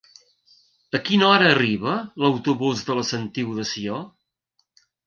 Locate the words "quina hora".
1.09-1.51